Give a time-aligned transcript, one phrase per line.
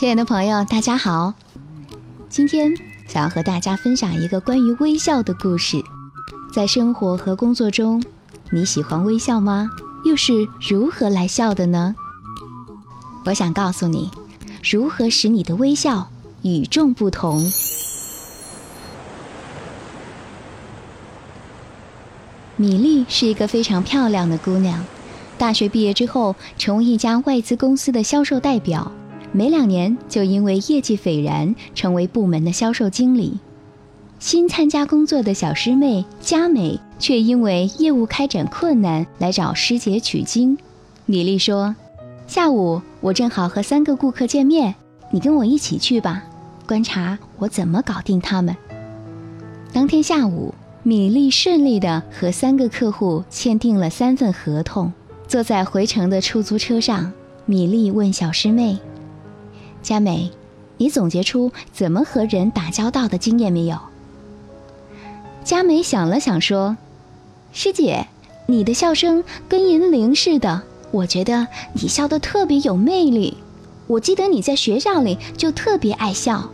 [0.00, 1.34] 亲爱的朋友，大家好。
[2.30, 2.72] 今天
[3.06, 5.76] 想要和大家分享一个关于微笑的故事。
[6.50, 8.02] 在生活和工作中，
[8.50, 9.70] 你喜欢微笑吗？
[10.06, 11.94] 又是如何来笑的呢？
[13.26, 14.10] 我想告诉你，
[14.64, 16.08] 如何使你的微笑
[16.40, 17.42] 与众不同。
[22.56, 24.82] 米莉是一个非常漂亮的姑娘，
[25.36, 28.90] 大学毕业之后，成为一家外资公司的销售代表。
[29.32, 33.38] 没两年，就因为业绩斐然，成为部门的销售经理。
[34.18, 40.58] 新参加工作的小师妹佳美，却因为业务开展困难，来找师姐取经。
[41.06, 41.74] 米莉说
[42.28, 44.74] ：“下午我正好和三个顾客见面，
[45.10, 46.22] 你跟我一起去吧，
[46.66, 48.54] 观察我怎么搞定他们。”
[49.72, 54.92] 当天下午，米莉顺利地和三个客户签订了三份合同。
[55.26, 57.12] 坐在回程的出租车上，
[57.46, 58.76] 米莉问小师妹。
[59.82, 60.30] 佳美，
[60.78, 63.78] 你总结出怎么和人打交道的经验没有？
[65.42, 66.76] 佳美想了想说
[67.52, 68.06] ：“师姐，
[68.46, 73.38] 你的笑声跟银铃似的，我觉得你笑得特别有魅力。
[73.86, 76.50] 我记得你在学校里就特别爱笑，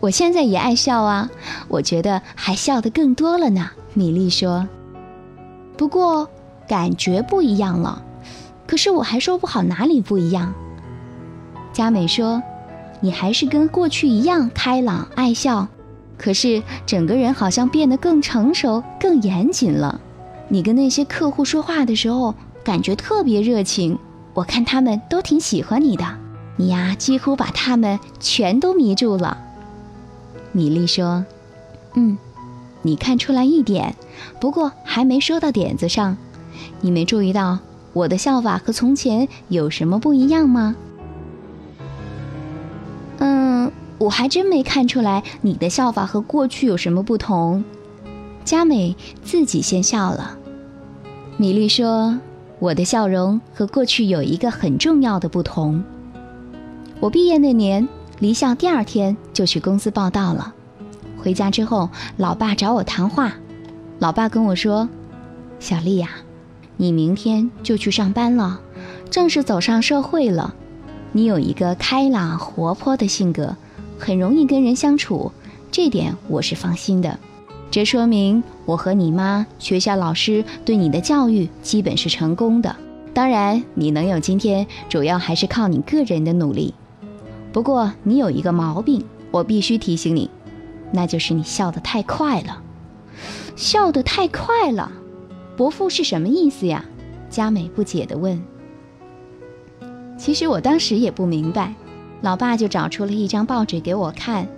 [0.00, 1.30] 我现在也爱笑啊，
[1.68, 4.66] 我觉得还笑得更多了呢。”米莉说
[5.76, 6.28] ：“不过
[6.66, 8.02] 感觉不一样了，
[8.66, 10.54] 可是我还说不好哪里不一样。”
[11.74, 12.40] 佳美说
[13.02, 15.66] ：“你还是跟过去一样开朗爱笑，
[16.16, 20.00] 可是整个人好像变得更成熟、更严谨了。
[20.48, 23.98] 你跟那些客户说话的时候，感觉特别热情，
[24.34, 26.06] 我看他们都挺喜欢你的。
[26.56, 29.36] 你呀，几乎把他们全都迷住了。”
[30.52, 31.24] 米莉说
[31.94, 32.16] ：“嗯，
[32.82, 33.96] 你看出来一点，
[34.40, 36.16] 不过还没说到点子上。
[36.80, 37.58] 你没注意到
[37.92, 40.76] 我的笑法和从前有什么不一样吗？”
[44.04, 47.64] 我还真没看出来你的笑法和过去有什么不同。
[48.44, 50.36] 佳美自己先笑了。
[51.38, 52.18] 米莉说
[52.60, 55.82] ：“我的笑容和过去有一个很重要的不同。
[57.00, 57.88] 我毕业那年
[58.18, 60.54] 离校第二天就去公司报道了。
[61.16, 61.88] 回家之后，
[62.18, 63.32] 老爸找我谈话。
[64.00, 64.86] 老爸跟我说
[65.58, 66.10] ：‘小丽呀，
[66.76, 68.60] 你明天就去上班了，
[69.08, 70.54] 正式走上社会了。
[71.12, 73.56] 你有一个开朗活泼的性格。’”
[74.04, 75.32] 很容易跟人相处，
[75.70, 77.18] 这点我是放心的。
[77.70, 82.76] 这说明我和你妈、学校老师对你的教育基本是成功的。
[83.14, 86.74] 当然，你能有今天，主要还是靠你个人的努力。
[87.50, 90.28] 不过，你有一个毛病，我必须提醒你，
[90.92, 92.60] 那就是你笑得太快了。
[93.56, 94.92] 笑得太快了，
[95.56, 96.84] 伯父是什么意思呀？
[97.30, 98.38] 佳美不解地问。
[100.18, 101.72] 其实我当时也不明白。
[102.24, 104.48] 老爸就找出了一张报纸给我看，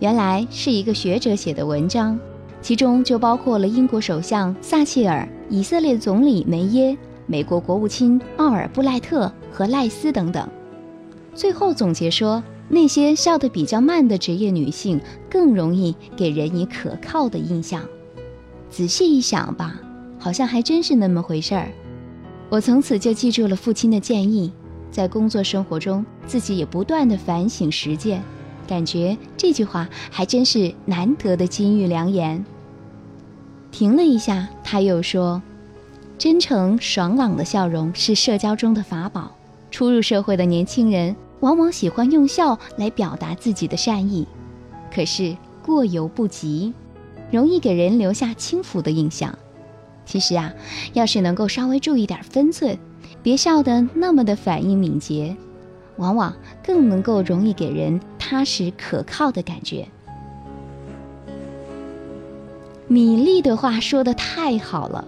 [0.00, 2.18] 原来是一个学者写的文章，
[2.60, 10.48] 其中就包括了英国首相撒切尔、以色列总理梅耶、美国国务卿奥尔布赖特和赖斯等等。
[11.32, 15.00] 最后总结说，那些笑得比较慢的职业女性
[15.30, 17.84] 更容易给人以可靠的印象。
[18.68, 19.80] 仔细一想吧，
[20.18, 21.68] 好像还真是那么回事儿。
[22.50, 24.52] 我从此就记住了父亲的建议。
[24.92, 28.22] 在工作生活中，自己也不断的反省实践，
[28.68, 32.44] 感觉这句话还真是难得的金玉良言。
[33.70, 35.42] 停了一下，他又说
[36.18, 39.32] ：“真诚爽朗的笑容是社交中的法宝。
[39.70, 44.28] 初入社会的年轻人往往喜欢用笑来表达自己的善意，
[44.94, 46.74] 可是过犹不及，
[47.30, 49.36] 容易给人留下轻浮的印象。
[50.04, 50.52] 其实啊，
[50.92, 52.78] 要是能够稍微注意点分寸。”
[53.22, 55.36] 别笑得那么的反应敏捷，
[55.96, 56.34] 往往
[56.64, 59.86] 更能够容易给人踏实可靠的感觉。
[62.88, 65.04] 米粒的话说的太好了，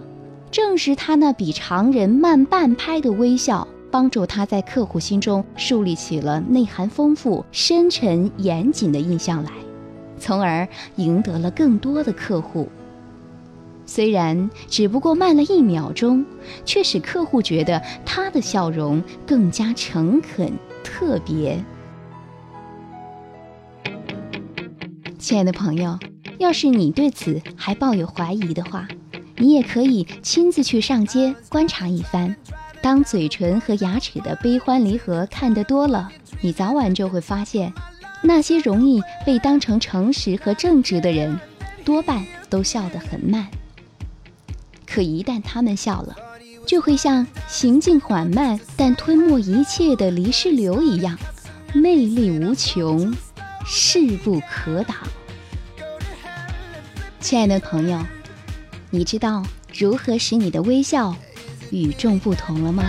[0.49, 9.51] 正是他那比常人慢半拍的微笑，帮助他在客户心中树立起了内涵丰富、深沉严谨的印象来，
[10.17, 12.67] 从而赢得了更多的客户。
[13.85, 16.25] 虽然只不过慢了一秒钟，
[16.65, 20.51] 却使客户觉得他的笑容更加诚恳、
[20.83, 21.63] 特别。
[25.17, 25.97] 亲爱的朋友，
[26.37, 28.87] 要是你对此还抱有怀疑的话，
[29.37, 32.35] 你也可以亲自去上街观察一番。
[32.81, 36.09] 当嘴唇和牙齿的悲欢离合看得多了，
[36.41, 37.73] 你早晚就会发现，
[38.21, 41.39] 那些容易被当成诚实和正直的人，
[41.83, 43.47] 多半都笑得很慢。
[44.95, 46.15] 可一旦他们笑了，
[46.65, 51.19] 就会像行进缓慢但吞没一切的泥石流一样，
[51.73, 53.13] 魅力无穷，
[53.65, 54.95] 势不可挡。
[57.19, 57.99] 亲爱的朋友，
[58.89, 59.43] 你知道
[59.77, 61.13] 如何使你的微笑
[61.71, 62.85] 与众不同了吗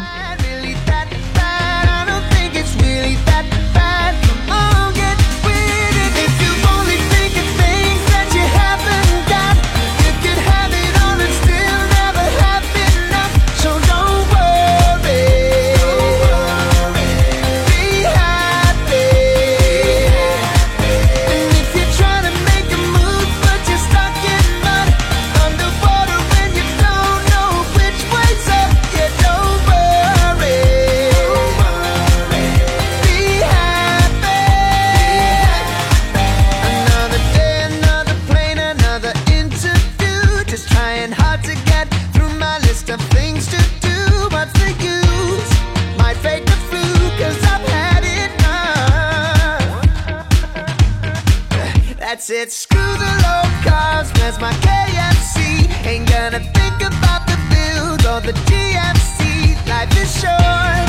[52.27, 52.53] that's it.
[52.53, 55.69] Screw the low cars, where's my KFC?
[55.87, 59.55] Ain't gonna think about the bills or the DMC.
[59.69, 60.86] Life is short.